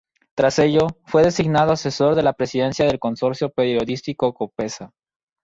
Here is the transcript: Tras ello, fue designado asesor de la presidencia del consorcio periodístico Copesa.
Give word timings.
Tras 0.35 0.57
ello, 0.57 0.87
fue 1.05 1.21
designado 1.21 1.71
asesor 1.73 2.15
de 2.15 2.23
la 2.23 2.33
presidencia 2.33 2.85
del 2.87 2.97
consorcio 2.97 3.51
periodístico 3.51 4.33
Copesa. 4.33 4.93